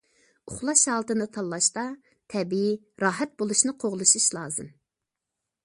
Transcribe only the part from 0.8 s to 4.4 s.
ھالىتىنى تاللاشتا، تەبىئىي، راھەت بولۇشنى قوغلىشىش